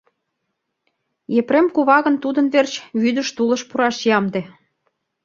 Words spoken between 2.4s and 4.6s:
верч вӱдыш-тулыш пураш ямде.